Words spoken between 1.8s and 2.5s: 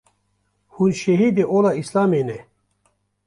Îslamê ne